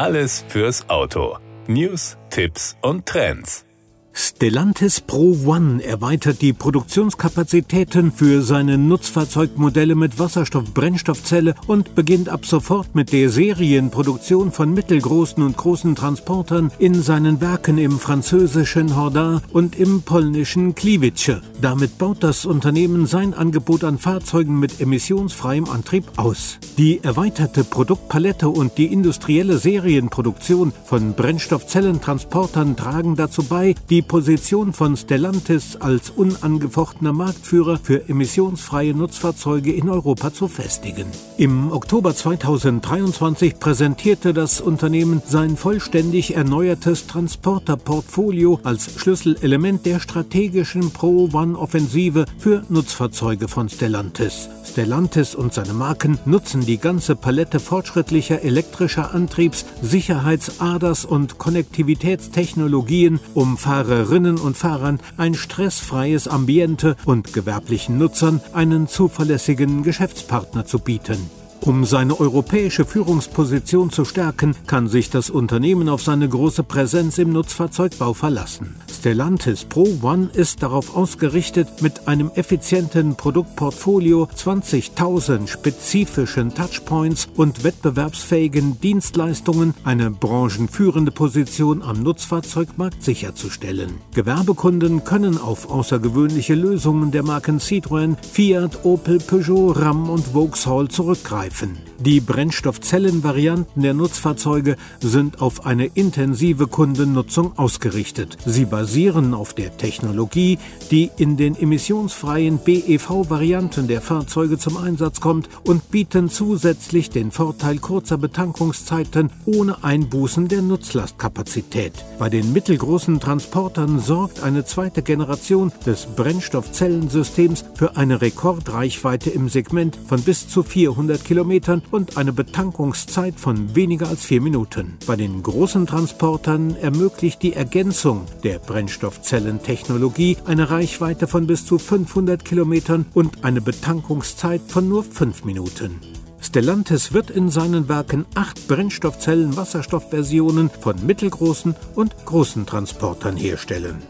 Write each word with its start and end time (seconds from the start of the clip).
Alles 0.00 0.42
fürs 0.48 0.88
Auto. 0.88 1.36
News, 1.66 2.16
Tipps 2.30 2.74
und 2.80 3.04
Trends. 3.04 3.66
Stellantis 4.12 5.00
Pro 5.00 5.36
One 5.46 5.84
erweitert 5.84 6.42
die 6.42 6.52
Produktionskapazitäten 6.52 8.10
für 8.10 8.42
seine 8.42 8.76
Nutzfahrzeugmodelle 8.76 9.94
mit 9.94 10.18
Wasserstoff-Brennstoffzelle 10.18 11.54
und 11.66 11.94
beginnt 11.94 12.28
ab 12.28 12.44
sofort 12.44 12.94
mit 12.94 13.12
der 13.12 13.30
Serienproduktion 13.30 14.50
von 14.50 14.74
mittelgroßen 14.74 15.42
und 15.42 15.56
großen 15.56 15.94
Transportern 15.94 16.72
in 16.78 17.02
seinen 17.02 17.40
Werken 17.40 17.78
im 17.78 17.98
französischen 17.98 18.96
Hordin 18.96 19.40
und 19.52 19.78
im 19.78 20.02
polnischen 20.02 20.74
Gliwice. 20.74 21.40
Damit 21.60 21.98
baut 21.98 22.22
das 22.22 22.46
Unternehmen 22.46 23.06
sein 23.06 23.34
Angebot 23.34 23.84
an 23.84 23.98
Fahrzeugen 23.98 24.58
mit 24.58 24.80
emissionsfreiem 24.80 25.68
Antrieb 25.68 26.04
aus. 26.16 26.58
Die 26.78 27.04
erweiterte 27.04 27.62
Produktpalette 27.62 28.48
und 28.48 28.76
die 28.78 28.86
industrielle 28.86 29.58
Serienproduktion 29.58 30.72
von 30.84 31.14
Brennstoffzellentransportern 31.14 32.76
tragen 32.76 33.16
dazu 33.16 33.44
bei, 33.44 33.74
die 33.88 33.99
die 34.00 34.06
Position 34.06 34.72
von 34.72 34.96
Stellantis 34.96 35.76
als 35.76 36.08
unangefochtener 36.08 37.12
Marktführer 37.12 37.76
für 37.76 38.08
emissionsfreie 38.08 38.94
Nutzfahrzeuge 38.94 39.74
in 39.74 39.90
Europa 39.90 40.32
zu 40.32 40.48
festigen. 40.48 41.04
Im 41.36 41.70
Oktober 41.70 42.14
2023 42.14 43.60
präsentierte 43.60 44.32
das 44.32 44.62
Unternehmen 44.62 45.20
sein 45.26 45.54
vollständig 45.54 46.34
erneuertes 46.34 47.08
Transporterportfolio 47.08 48.58
als 48.62 48.98
Schlüsselelement 48.98 49.84
der 49.84 50.00
strategischen 50.00 50.92
Pro-One-Offensive 50.92 52.24
für 52.38 52.62
Nutzfahrzeuge 52.70 53.48
von 53.48 53.68
Stellantis. 53.68 54.48
Stellantis 54.64 55.34
und 55.34 55.52
seine 55.52 55.74
Marken 55.74 56.18
nutzen 56.24 56.64
die 56.64 56.78
ganze 56.78 57.16
Palette 57.16 57.60
fortschrittlicher 57.60 58.42
elektrischer 58.42 59.14
Antriebs, 59.14 59.66
Sicherheitsaders 59.82 61.04
und 61.04 61.36
Konnektivitätstechnologien, 61.36 63.20
um 63.34 63.58
Fahrer 63.58 63.89
Fahrerinnen 63.90 64.38
und 64.38 64.56
Fahrern 64.56 65.00
ein 65.16 65.34
stressfreies 65.34 66.28
Ambiente 66.28 66.94
und 67.06 67.32
gewerblichen 67.32 67.98
Nutzern 67.98 68.40
einen 68.52 68.86
zuverlässigen 68.86 69.82
Geschäftspartner 69.82 70.64
zu 70.64 70.78
bieten. 70.78 71.39
Um 71.62 71.84
seine 71.84 72.18
europäische 72.18 72.86
Führungsposition 72.86 73.90
zu 73.90 74.06
stärken, 74.06 74.56
kann 74.66 74.88
sich 74.88 75.10
das 75.10 75.28
Unternehmen 75.28 75.90
auf 75.90 76.02
seine 76.02 76.26
große 76.26 76.62
Präsenz 76.62 77.18
im 77.18 77.32
Nutzfahrzeugbau 77.34 78.14
verlassen. 78.14 78.76
Stellantis 78.90 79.66
Pro 79.66 79.86
One 80.00 80.30
ist 80.32 80.62
darauf 80.62 80.96
ausgerichtet, 80.96 81.82
mit 81.82 82.08
einem 82.08 82.30
effizienten 82.34 83.14
Produktportfolio 83.14 84.26
20.000 84.34 85.48
spezifischen 85.48 86.54
Touchpoints 86.54 87.28
und 87.36 87.62
wettbewerbsfähigen 87.62 88.80
Dienstleistungen 88.80 89.74
eine 89.84 90.10
branchenführende 90.10 91.10
Position 91.10 91.82
am 91.82 92.02
Nutzfahrzeugmarkt 92.02 93.02
sicherzustellen. 93.02 93.98
Gewerbekunden 94.14 95.04
können 95.04 95.36
auf 95.36 95.70
außergewöhnliche 95.70 96.54
Lösungen 96.54 97.10
der 97.10 97.22
Marken 97.22 97.58
Citroën, 97.58 98.16
Fiat, 98.22 98.84
Opel, 98.84 99.18
Peugeot, 99.18 99.72
Ram 99.72 100.08
und 100.08 100.26
Vauxhall 100.28 100.88
zurückgreifen 100.88 101.49
Schleifen. 101.50 101.89
Die 102.00 102.22
Brennstoffzellenvarianten 102.22 103.82
der 103.82 103.92
Nutzfahrzeuge 103.92 104.76
sind 105.00 105.42
auf 105.42 105.66
eine 105.66 105.84
intensive 105.84 106.66
Kundennutzung 106.66 107.58
ausgerichtet. 107.58 108.38
Sie 108.46 108.64
basieren 108.64 109.34
auf 109.34 109.52
der 109.52 109.76
Technologie, 109.76 110.58
die 110.90 111.10
in 111.18 111.36
den 111.36 111.54
emissionsfreien 111.54 112.56
BEV-Varianten 112.56 113.86
der 113.86 114.00
Fahrzeuge 114.00 114.56
zum 114.56 114.78
Einsatz 114.78 115.20
kommt 115.20 115.50
und 115.62 115.90
bieten 115.90 116.30
zusätzlich 116.30 117.10
den 117.10 117.30
Vorteil 117.30 117.76
kurzer 117.76 118.16
Betankungszeiten 118.16 119.30
ohne 119.44 119.84
Einbußen 119.84 120.48
der 120.48 120.62
Nutzlastkapazität. 120.62 121.92
Bei 122.18 122.30
den 122.30 122.54
mittelgroßen 122.54 123.20
Transportern 123.20 124.00
sorgt 124.00 124.42
eine 124.42 124.64
zweite 124.64 125.02
Generation 125.02 125.70
des 125.84 126.06
Brennstoffzellensystems 126.06 127.66
für 127.74 127.98
eine 127.98 128.22
Rekordreichweite 128.22 129.28
im 129.28 129.50
Segment 129.50 129.98
von 130.08 130.22
bis 130.22 130.48
zu 130.48 130.62
400 130.62 131.22
Kilometern 131.22 131.82
und 131.90 132.16
eine 132.16 132.32
Betankungszeit 132.32 133.38
von 133.38 133.74
weniger 133.74 134.08
als 134.08 134.24
vier 134.24 134.40
Minuten. 134.40 134.96
Bei 135.06 135.16
den 135.16 135.42
großen 135.42 135.86
Transportern 135.86 136.76
ermöglicht 136.76 137.42
die 137.42 137.54
Ergänzung 137.54 138.26
der 138.44 138.58
Brennstoffzellentechnologie 138.58 140.38
eine 140.46 140.70
Reichweite 140.70 141.26
von 141.26 141.46
bis 141.46 141.66
zu 141.66 141.78
500 141.78 142.44
Kilometern 142.44 143.06
und 143.14 143.44
eine 143.44 143.60
Betankungszeit 143.60 144.62
von 144.68 144.88
nur 144.88 145.04
fünf 145.04 145.44
Minuten. 145.44 146.00
Stellantis 146.40 147.12
wird 147.12 147.30
in 147.30 147.50
seinen 147.50 147.88
Werken 147.88 148.24
acht 148.34 148.66
Brennstoffzellen-Wasserstoffversionen 148.66 150.70
von 150.70 151.04
mittelgroßen 151.04 151.76
und 151.94 152.16
großen 152.24 152.66
Transportern 152.66 153.36
herstellen. 153.36 154.02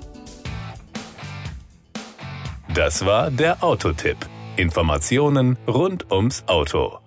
Das 2.72 3.04
war 3.04 3.30
der 3.30 3.64
Autotipp. 3.64 4.16
Informationen 4.56 5.58
rund 5.66 6.10
ums 6.12 6.44
Auto. 6.46 6.98